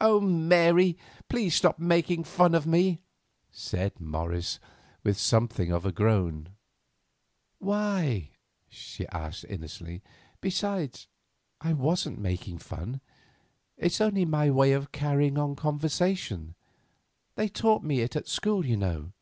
[0.00, 0.20] "Oh!
[0.20, 0.98] Mary,
[1.28, 3.02] please stop making fun of me,"
[3.52, 4.58] said Morris,
[5.04, 6.48] with something like a groan.
[7.60, 8.30] "Why?"
[8.68, 10.02] she asked innocently.
[10.40, 11.06] "Besides
[11.60, 13.00] I wasn't making fun.
[13.76, 16.56] It's only my way of carrying on conversation;
[17.36, 19.12] they taught it me at school, you know."